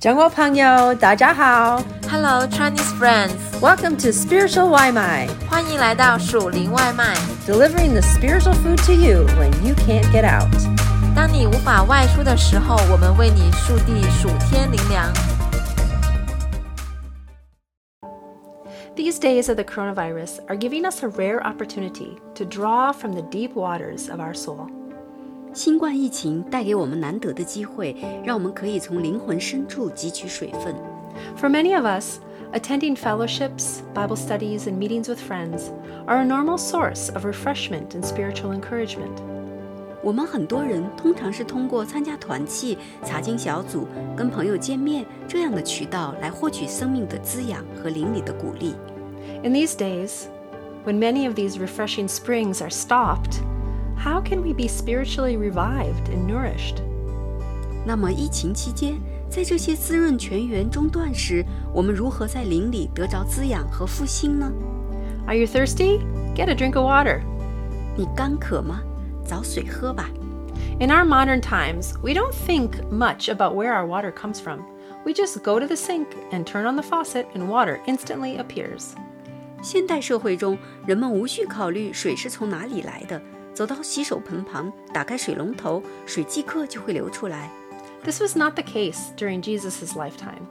[0.00, 7.14] 中国朋友，大家好 Hello Chinese friends， ，Welcome to Spiritual 外卖欢迎来到属灵外卖。
[7.46, 10.46] ，delivering the spiritual food to you when you can't get out。
[11.16, 15.12] 当你无法外出的时候，我们为你速递属天灵粮。
[18.94, 23.22] These days of the coronavirus are giving us a rare opportunity to draw from the
[23.22, 24.68] deep waters of our soul.
[25.52, 30.74] 新冠疫情带给我们难得的机会，让我们可以从灵魂深处汲取水分。
[31.38, 32.18] For many of us,
[32.52, 35.70] attending fellowships, Bible studies, and meetings with friends
[36.06, 39.22] are a normal source of refreshment and spiritual encouragement.
[40.02, 48.74] 我们很多人通常是通过参加团契、查经小组、跟朋友见面这样的渠道来获取生命的滋养和灵里的鼓励。
[49.42, 50.26] In these days,
[50.84, 53.40] when many of these refreshing springs are stopped,
[54.00, 56.76] how can we be spiritually revived and nourished?
[57.84, 64.52] 那么疫情期间，在这些滋润泉源中断时，我们如何在灵里得着滋养和复兴呢？
[65.26, 66.00] Are you thirsty?
[66.34, 67.20] Get a drink of water.
[67.96, 68.82] 你干渴吗？
[69.26, 70.08] 找水喝吧。
[70.78, 74.60] In our modern times, we don't think much about where our water comes from.
[75.04, 78.90] We just go to the sink and turn on the faucet, and water instantly appears.
[79.62, 83.20] 现代社会中，人们无需考虑水是从哪里来的，
[83.54, 87.50] 走到洗手盆旁，打开水龙头，水即刻就会流出来。
[88.04, 90.42] This was not the case during Jesus' lifetime.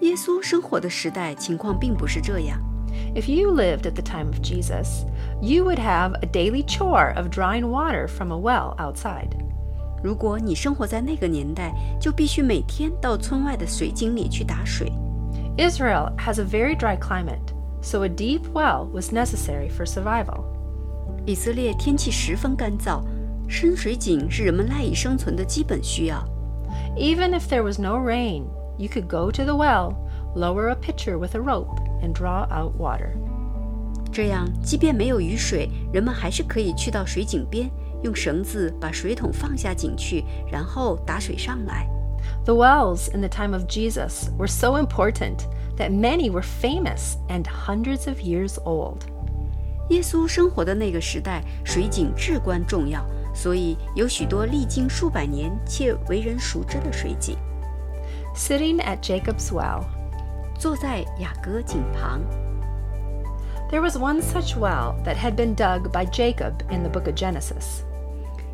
[0.00, 2.60] 耶稣生活的时代情况并不是这样。
[3.14, 5.04] If you lived at the time of Jesus,
[5.40, 9.30] you would have a daily chore of drawing water from a well outside.
[10.02, 14.92] 如果你生活在那个年代，就必须每天到村外的水井里去打水。
[15.56, 20.45] Israel has a very dry climate, so a deep well was necessary for survival.
[21.26, 23.02] 以色列天气十分干燥，
[23.48, 26.24] 深水井是人们赖以生存的基本需要。
[26.96, 28.44] Even if there was no rain,
[28.78, 29.94] you could go to the well,
[30.34, 31.68] lower a pitcher with a rope,
[32.02, 33.10] and draw out water.
[34.10, 37.70] 这样，即便没有雨水，人们还是可以去到水井边，
[38.02, 41.88] 用绳子把水桶放下井去，然后打水上来。
[42.44, 47.44] The wells in the time of Jesus were so important that many were famous and
[47.44, 48.98] hundreds of years old.
[49.88, 53.04] 耶稣生活的那个时代，水井至关重要，
[53.34, 57.36] 所以有许多历经数百年且为人熟知的水井。
[58.34, 59.84] Sitting at Jacob's well,
[60.58, 62.22] 坐在雅各井旁，
[63.70, 67.14] there was one such well that had been dug by Jacob in the book of
[67.14, 67.82] Genesis.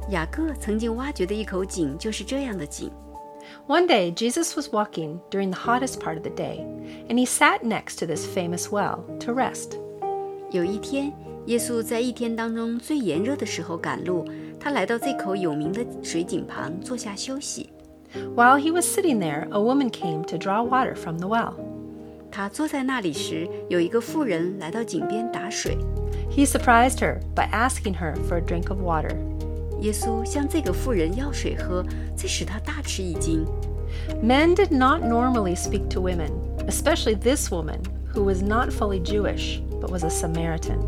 [0.09, 2.91] 雅各曾经挖掘的一口井就是这样的井。
[3.67, 6.65] One day, Jesus was walking during the hottest part of the day,
[7.09, 9.77] and he sat next to this famous well to rest.
[10.53, 11.13] 有一天，
[11.47, 14.25] 耶稣在一天当中最炎热的时候赶路，
[14.59, 17.71] 他来到这口有名的水井旁坐下休息。
[18.35, 21.53] While he was sitting there, a woman came to draw water from the well.
[22.31, 25.77] 他坐在那里时，有一个妇人来到井边打水。
[26.31, 29.15] He surprised her by asking her for a drink of water.
[29.81, 31.85] 耶稣向这个妇人要水喝，
[32.17, 33.47] 这使他大吃一惊。
[34.23, 36.31] Men did not normally speak to women,
[36.67, 37.79] especially this woman,
[38.13, 40.79] who was not fully Jewish, but was a Samaritan.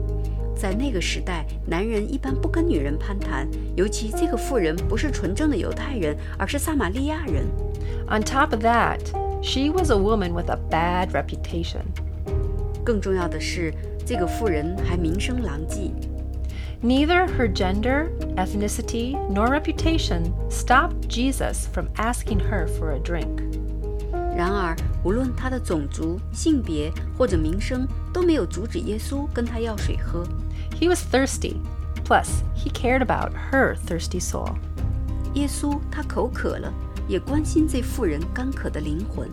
[0.55, 7.47] 在那个时代，男人一般不跟女人攀谈，尤其这个妇人不是纯正的犹太人，而是撒玛利亚人。
[8.09, 9.01] On top of that,
[9.43, 11.83] she was a woman with a bad reputation.
[12.85, 13.73] 更重要的是，
[14.05, 15.91] 这个妇人还名声狼藉。
[16.83, 23.43] Neither her gender, ethnicity, nor reputation stopped Jesus from asking her for a drink.
[24.37, 30.27] 然而，无论她的种族、性别或者名声，都没有阻止耶稣跟她要水喝。
[30.79, 31.57] He was thirsty,
[32.05, 34.55] plus, he cared about her thirsty soul.
[35.35, 36.73] 耶稣他口渴了，
[37.07, 39.29] 也关心这妇人干渴的灵魂。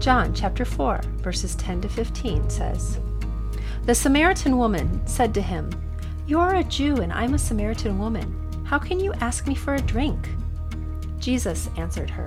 [0.00, 2.98] John chapter 4, verses 10 to 15 says
[3.86, 5.70] The Samaritan woman said to him,
[6.26, 8.26] You are a Jew and I'm a Samaritan woman.
[8.64, 10.18] How can you ask me for a drink?
[11.18, 12.26] Jesus answered her,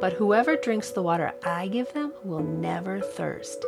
[0.00, 3.64] but whoever drinks the water I give them will never thirst.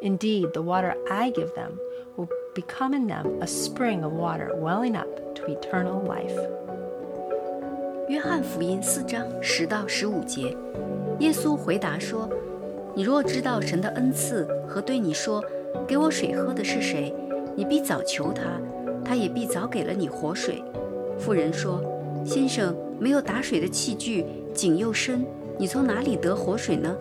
[0.00, 1.78] Indeed, the water I give them
[2.16, 6.38] will become in them a spring of water welling up to eternal life.
[8.08, 10.56] 约翰福音四章十到十五节，
[11.18, 15.42] 耶稣回答说：“ 你若知道神的恩赐和对你说‘
[15.86, 17.14] 给我水喝’的是谁，
[17.54, 18.44] 你必早求他，
[19.04, 20.62] 他也必早给了你活水。”
[21.18, 24.24] 妇人说：“先生，没有打水的器具，
[24.54, 25.26] 井又深，
[25.57, 26.95] 你从哪里得活水呢？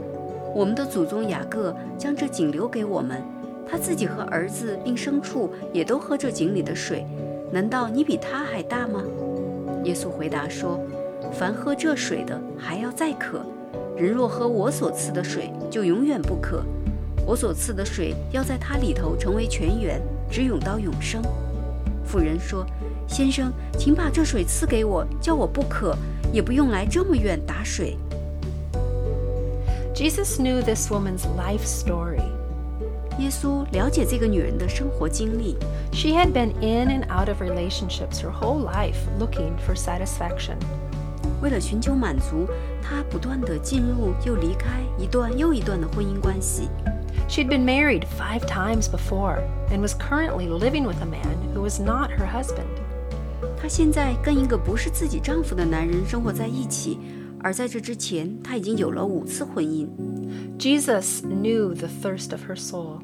[0.55, 3.23] 我们的祖宗雅各将这井留给我们，
[3.67, 7.07] 他自己和儿子并牲畜也都喝这井里的水。
[7.51, 9.03] 难道你比他还大吗？”
[9.85, 10.79] 耶稣回答说
[11.33, 13.41] ：“凡喝这水的，还要再渴。
[13.97, 16.63] 人若喝我所赐的水，就永远不渴。
[17.27, 20.01] 我所赐的水要在他里头成为泉源，
[20.31, 21.23] 直涌到永生。”
[22.05, 22.67] 妇人说。
[23.09, 25.95] 先生，请把这水赐给我，叫我不渴，
[26.33, 27.99] 也不用来这么远打水。
[29.94, 32.22] Jesus knew this woman's life story.
[33.20, 35.58] 耶稣了解这个女人的生活经历。
[35.92, 40.58] She had been in and out of relationships her whole life, looking for satisfaction.
[41.42, 42.48] 为了寻求满足，
[42.82, 46.70] 她不断地进入又离开一段又一段的婚姻关系。
[47.28, 49.40] She'd been married five times before
[49.70, 52.68] and was currently living with a man who was not her husband.
[53.60, 57.00] 她现在跟一个不是自己丈夫的男人生活在一起，
[57.42, 59.88] 而在这之前，她已经有了五次婚姻。
[60.58, 63.00] Jesus knew the thirst of her soul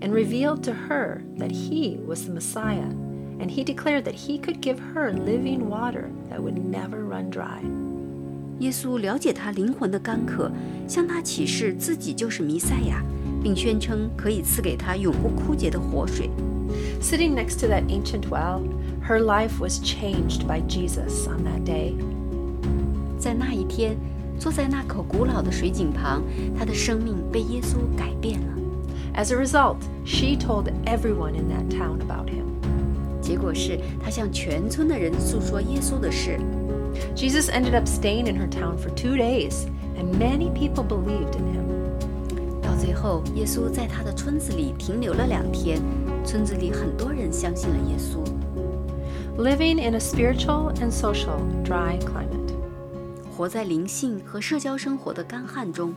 [0.00, 2.90] and revealed to her that he was the Messiah,
[3.38, 7.62] and he declared that he could give her living water that would never run dry.
[8.60, 10.50] 耶稣了解她灵魂的干渴，
[10.88, 13.04] 向她启示自己就是弥赛亚，
[13.42, 16.30] 并宣称可以赐给她永不枯竭的活水。
[17.00, 18.62] Sitting next to that ancient well,
[19.06, 21.94] her life was changed by Jesus on that day.
[23.20, 23.96] 在那一天，
[24.38, 26.22] 坐在那口古老的水井旁，
[26.58, 28.46] 她的生命被耶稣改变了。
[29.14, 32.44] As a result, she told everyone in that town about him.
[33.20, 36.38] 结果是，她向全村的人诉说耶稣的事。
[37.14, 39.66] Jesus ended up staying in her town for two days,
[39.98, 41.66] and many people believed in him.
[42.62, 45.80] 到最后，耶稣在他的村子里停留了两天，
[46.24, 48.22] 村子里很多人相信了耶稣。
[49.36, 52.39] living in a spiritual and social dry climate.
[53.36, 55.94] 活在灵性和社交生活的干旱中。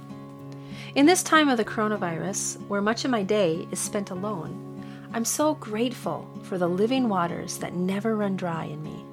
[0.96, 4.50] In this time of the coronavirus, where much of my day is spent alone,
[5.14, 9.06] I'm so grateful for the living waters that never run dry in me.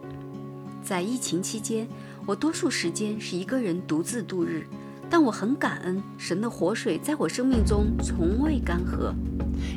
[0.82, 1.88] 在疫情期间，
[2.26, 4.67] 我多数时间是一个人独自度日，
[5.11, 9.14] 但我很感恩神的活水在我生命中从未干涸。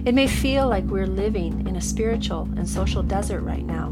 [0.05, 3.91] It may feel like we're living in a spiritual and social desert right now,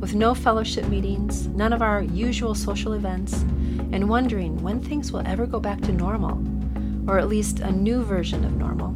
[0.00, 3.44] with no fellowship meetings, none of our usual social events,
[3.92, 6.38] and wondering when things will ever go back to normal,
[7.06, 8.92] or at least a new version of normal.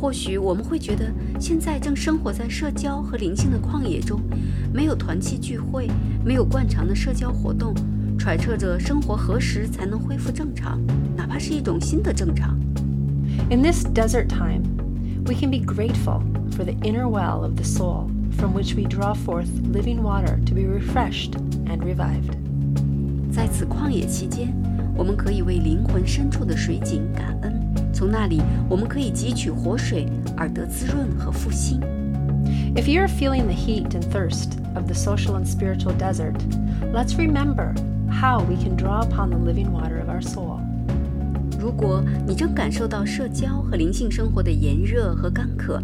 [0.00, 4.20] 或许我们会觉得现在正生活在社交和灵性的旷野中，
[4.72, 5.88] 没有团契聚会，
[6.24, 7.72] 没有惯常的社交活动，
[8.18, 10.80] 揣测着生活何时才能恢复正常，
[11.16, 12.58] 哪怕是一种新的正常。
[13.48, 14.62] In this desert time,
[15.24, 16.20] we can be grateful
[16.50, 20.52] for the inner well of the soul from which we draw forth living water to
[20.52, 21.36] be refreshed
[21.66, 22.34] and revived.
[23.36, 24.54] 在此旷野期间，
[24.96, 27.52] 我们可以为灵魂深处的水井感恩，
[27.92, 30.06] 从那里我们可以汲取活水，
[30.36, 31.80] 而得滋润和复兴。
[32.74, 36.36] If you're feeling the heat and thirst of the social and spiritual desert,
[36.92, 37.74] let's remember
[38.10, 40.60] how we can draw upon the living water of our soul.
[41.60, 45.80] 如果你正感受到社交和灵性生活的炎热和干渴，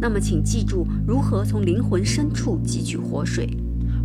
[0.00, 3.48] 那么请记住如何从灵魂深处汲取活水。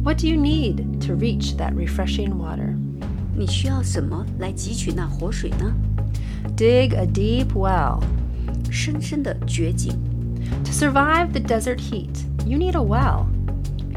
[0.03, 2.75] What do you need to reach that refreshing water?
[3.35, 5.73] 你需要什么来汲取那活水呢？
[6.55, 8.01] Dig a deep well.
[8.69, 9.93] 深深的掘井。
[10.63, 13.25] To survive the desert heat, you need a well.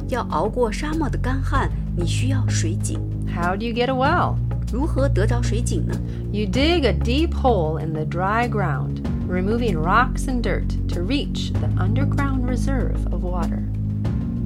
[0.09, 2.99] 要熬过沙漠的干旱，你需要水井。
[3.27, 4.37] How do you get a well?
[4.73, 5.95] 如何得着水井呢？
[6.33, 11.69] You dig a deep hole in the dry ground, removing rocks and dirt to reach the
[11.77, 13.63] underground reserve of water.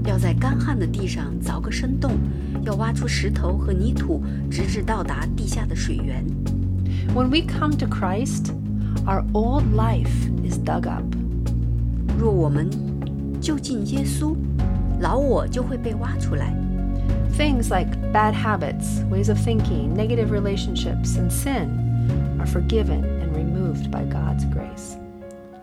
[0.06, 2.12] 要在干旱的地上凿个深洞，
[2.62, 6.24] 要挖出石头和泥土，直至到达地下的水源。
[7.14, 8.52] When we come to Christ,
[9.06, 10.08] our old life
[10.44, 11.04] is dug up.
[12.18, 12.70] 若我们
[13.40, 14.34] 就近耶稣，
[15.00, 16.54] 老我就会被挖出来。
[17.36, 21.68] Things like bad habits, ways of thinking, negative relationships, and sin
[22.38, 24.98] are forgiven and removed by God's grace.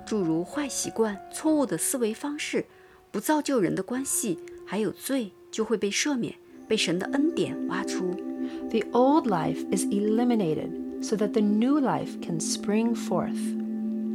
[0.05, 2.65] 诸如坏习惯、错误的思维方式、
[3.13, 6.35] 不造就人的关系，还有罪，就会被赦免，
[6.67, 8.11] 被神的恩典挖出。
[8.69, 13.37] The old life is eliminated so that the new life can spring forth.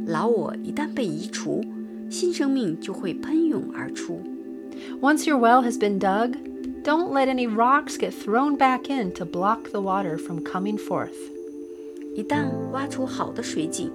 [0.07, 1.63] 老我一旦被移除，
[2.09, 4.21] 新生命就会喷涌而出。
[5.01, 6.33] Once your well has been dug,
[6.83, 11.15] don't let any rocks get thrown back in to block the water from coming forth.
[12.13, 13.91] 一旦挖出好的水井，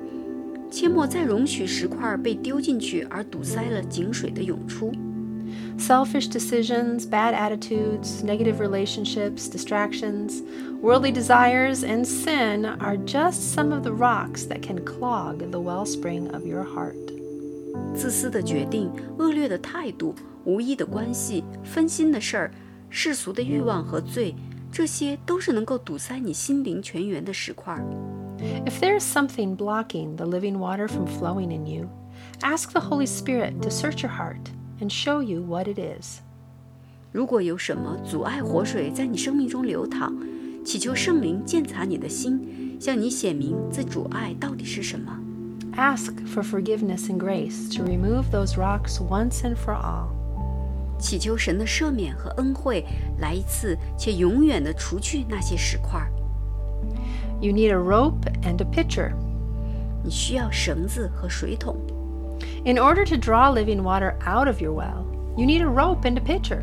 [0.75, 4.93] 切莫再容许石块被丢进去而堵塞了井水的涌出。
[5.79, 10.43] Selfish decisions, bad attitudes, negative relationships, distractions,
[10.83, 16.31] worldly desires, and sin are just some of the rocks that can clog the wellspring
[16.35, 16.95] of your heart.
[17.95, 20.14] 自私的决定、恶劣的态度、
[20.45, 22.50] 无意的关系、分心的事儿、
[22.90, 24.35] 世俗的欲望和罪，
[24.71, 27.83] 这些都是能够堵塞你心灵泉源的石块。
[28.64, 31.88] If there is something blocking the living water from flowing in you,
[32.43, 34.50] ask the Holy Spirit to search your heart
[34.81, 36.21] and show you what it is.
[37.12, 40.12] 如果有什么阻碍活水在你生命中流淌，
[40.64, 45.19] 祈求圣灵鉴察你的心，向你显明这阻碍到底是什么。
[45.76, 50.09] Ask for forgiveness and grace to remove those rocks once and for all.
[50.99, 52.85] 祈求神的赦免和恩惠，
[53.19, 56.07] 来一次且永远的除去那些石块。
[57.40, 59.12] You need a rope and a pitcher.
[60.02, 61.76] 你需要绳子和水桶。
[62.64, 65.05] In order to draw living water out of your well,
[65.37, 66.62] you need a rope and a pitcher.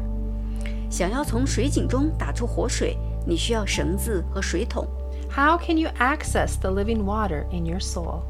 [0.89, 4.87] 想要从水井中打出活水，你需要绳子和水桶。
[5.29, 8.21] How can you access the living water in your soul?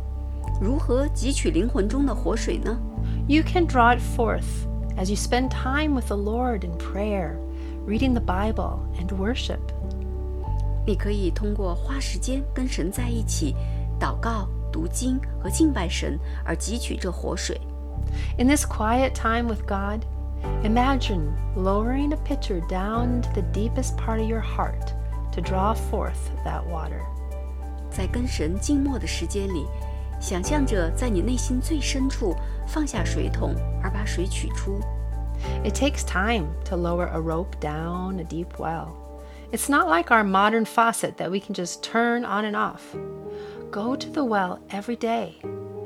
[0.59, 2.79] 如何汲取灵魂中的活水呢？
[3.27, 4.65] You can draw it forth
[4.97, 7.37] as you spend time with the Lord in prayer,
[7.85, 9.59] reading the Bible, and worship.
[10.85, 13.55] 你可以通过花时间跟神在一起，
[13.99, 17.59] 祷告、读经和敬拜神而汲取这活水。
[18.37, 20.05] In this quiet time with God,
[20.63, 24.93] imagine lowering a pitcher down to the deepest part of your heart
[25.33, 27.01] to draw forth that water.
[27.89, 29.65] 在跟神静默的时间里，
[30.19, 34.79] 想象着在你内心最深处放下水桶，而把水取出。
[35.63, 38.89] It takes time to lower a rope down a deep well.
[39.51, 42.83] It's not like our modern faucet that we can just turn on and off.
[43.71, 45.35] Go to the well every day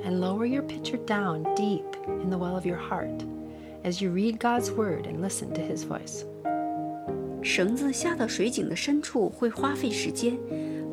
[0.03, 1.85] and lower your pitcher down deep
[2.23, 3.23] in the well of your heart
[3.83, 6.25] as you read God's word and listen to his voice.
[7.43, 10.37] 绳子下到水井的深处会花费时间，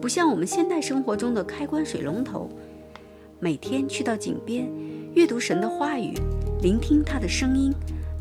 [0.00, 2.48] 不像我们现代生活中的开关水龙头。
[3.38, 4.66] 每天去到井边，
[5.14, 6.14] 阅读神的话语，
[6.60, 7.72] 聆听他的声音，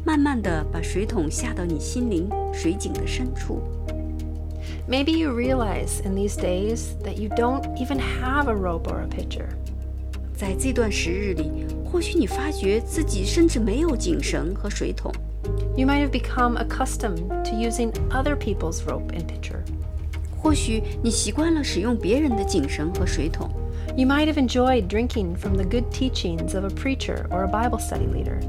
[0.05, 3.61] 慢慢的把水桶下到你心灵水井的深处。
[4.91, 9.07] Maybe you realize in these days that you don't even have a rope or a
[9.07, 9.47] pitcher.
[10.35, 15.11] 在这段时日里，或许你发觉自己甚至没有井绳和水桶，
[15.75, 19.61] You might have become accustomed to using other people's rope and pitcher.
[20.39, 23.49] 或许你习惯了使用别人的井绳和水桶，
[23.95, 27.79] You might have enjoyed drinking from the good teachings of a preacher or a Bible
[27.79, 28.39] study leader.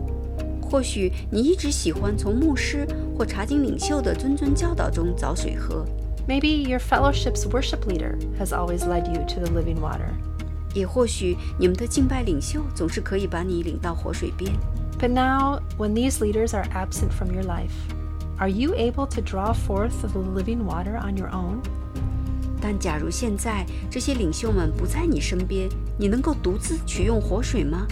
[0.61, 5.87] 或许你一直喜欢从牧师或查经领袖的谆谆教导中找水喝。
[6.27, 10.11] Maybe your fellowship's worship leader has always led you to the living water.
[10.75, 14.53] 也或许你们的敬拜领袖总是可以把你领到活水边，
[15.01, 17.73] But now, when these leaders are absent from your life,
[18.39, 21.61] are you able to draw forth the living water on your own?
[22.61, 27.87] 但假如现在这些领袖们不在你身边，你能够独自取用活水吗？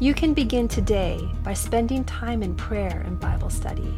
[0.00, 3.92] You can begin today by spending time in prayer and Bible study.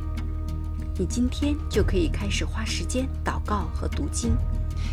[0.98, 4.36] 你今天就可以开始花时间祷告和读经。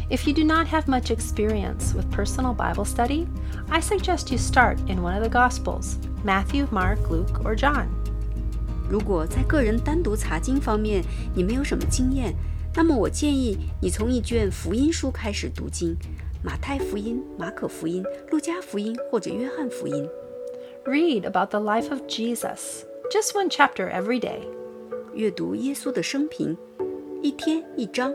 [0.10, 3.25] If you do not have much experience with personal Bible study,
[3.69, 5.95] I suggest you start in one of the Gospels
[6.25, 7.88] Matthew, Mark, Luke, or John.
[8.89, 12.36] 如果在个人单独查经方面你没有什么经验，
[12.75, 15.95] 那么我建议你从一卷福音书开始读经：
[16.43, 20.07] 马太福音、马可福音、路加福音或者约翰福音。
[20.86, 24.41] Read about the life of Jesus, just one chapter every day.
[25.17, 26.57] 阅读耶稣的生平，
[27.22, 28.13] 一天一章。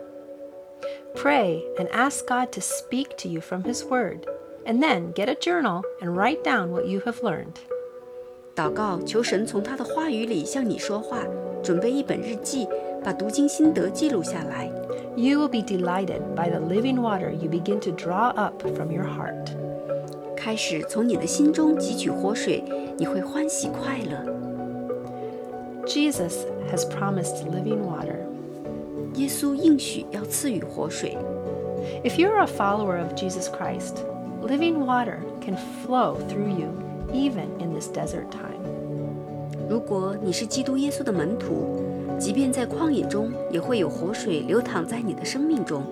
[1.14, 4.20] Pray and ask God to speak to you from His Word,
[4.64, 7.56] and then get a journal and write down what you have learned.
[8.54, 11.24] 祷告，求神从他的话语里向你说话。
[11.62, 12.68] 准备一本日记，
[13.02, 14.70] 把读经心得记录下来。
[15.16, 19.04] You will be delighted by the living water you begin to draw up from your
[19.04, 19.48] heart.
[20.36, 22.62] 开始从你的心中汲取活水，
[22.96, 24.41] 你会欢喜快乐。
[25.86, 28.16] Jesus has promised living water.
[29.14, 31.16] 耶稣应许要赐予活水。
[32.04, 33.96] If you're a follower of Jesus Christ,
[34.42, 36.68] living water can flow through you
[37.12, 38.60] even in this desert time.
[39.68, 41.82] 如果你是基督耶稣的门徒，
[42.18, 45.82] 即便在旷野中，也会有活水流淌在你的生命中。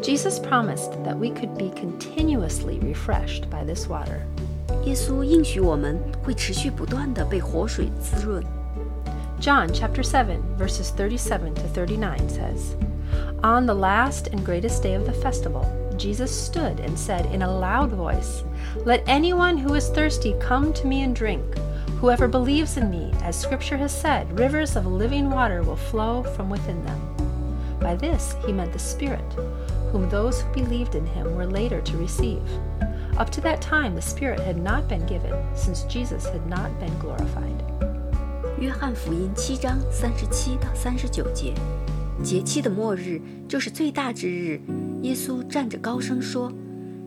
[0.00, 4.20] Jesus promised that we could be continuously refreshed by this water.
[4.84, 8.42] 耶稣应许我们会持续不断的被活水滋润。
[9.39, 12.75] John chapter 7 verses 37 to 39 says,
[13.43, 17.59] On the last and greatest day of the festival, Jesus stood and said in a
[17.59, 18.43] loud voice,
[18.77, 21.43] Let anyone who is thirsty come to me and drink.
[21.99, 26.49] Whoever believes in me, as Scripture has said, rivers of living water will flow from
[26.49, 27.77] within them.
[27.79, 29.33] By this he meant the Spirit,
[29.91, 32.41] whom those who believed in him were later to receive.
[33.17, 36.97] Up to that time, the Spirit had not been given, since Jesus had not been
[36.97, 37.66] glorified.
[38.59, 41.53] 约翰福音七章三十七到三十九节，
[42.23, 44.59] 节期的末日就是最大之日。
[45.03, 46.51] 耶稣站着高声说：“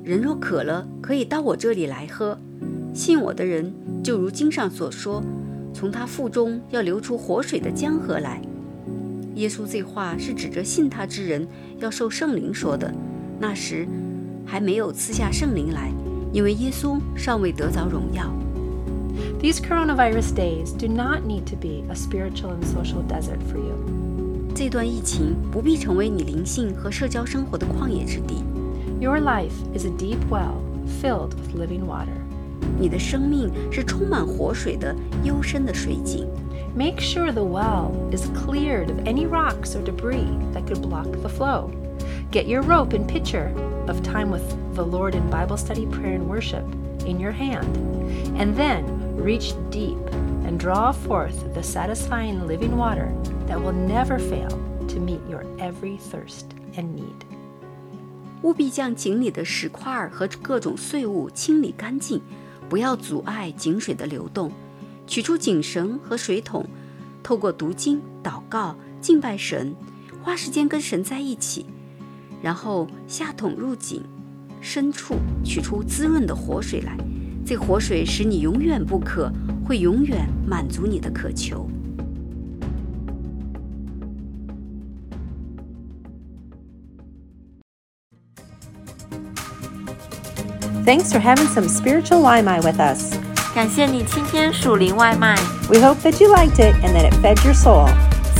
[0.05, 2.39] 人若渴了，可以到我这里来喝。
[2.95, 5.21] 信我的人，就如经上所说，
[5.75, 8.41] 从他腹中要流出活水的江河来。”
[9.35, 11.47] 耶稣这话是指着信他之人
[11.81, 12.95] 要受圣灵说的。
[13.41, 13.89] 那时
[14.47, 15.91] 还没有赐下圣灵来，
[16.33, 18.33] 因为耶稣尚未得着荣耀。
[19.40, 23.76] These coronavirus days do not need to be a spiritual and social desert for you.
[24.56, 28.44] 这段疫情不必成为你灵性和社交生活的旷野之地。
[29.00, 30.56] Your life is a deep well
[31.02, 32.16] filled with living water.
[32.80, 36.28] 你的生命是充满活水的幽深的水井。
[36.76, 41.30] Make sure the well is cleared of any rocks or debris that could block the
[41.30, 41.70] flow.
[42.32, 43.52] Get your rope and pitcher
[43.88, 46.66] of time with the Lord in Bible study, prayer, and worship
[47.06, 47.78] in your hand,
[48.38, 48.84] and then
[49.23, 49.99] reach deep
[50.45, 53.09] and draw forth the satisfying living water
[53.47, 54.49] that will never fail
[54.89, 56.47] to meet your every thirst
[56.77, 57.27] and need.
[58.43, 62.21] 务必将井里的石块儿和各种碎物清理干净，
[62.69, 64.51] 不要阻碍井水的流动。
[65.07, 66.65] 取出井绳和水桶，
[67.23, 69.75] 透过读经、祷告、敬拜神，
[70.23, 71.67] 花时间跟神在一起，
[72.41, 74.03] 然后下桶入井
[74.61, 76.97] 深处，取出滋润的活水来。
[77.46, 79.32] 这活水使你永远不渴，
[79.64, 81.70] 会永远满足你的渴求。
[90.86, 93.16] Thanks for having some spiritual Limai with us.
[93.56, 95.36] 感谢你今天属灵外卖，
[95.68, 97.90] We hope that you liked it and that it fed your soul.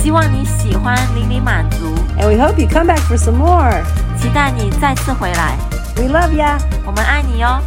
[0.04, 1.86] 希望你喜欢，灵里满足，
[2.20, 3.84] And we hope you come back for some more.
[4.20, 5.58] 期待你再次回来，
[5.96, 6.60] We love ya.
[6.86, 7.60] 我们爱你哟。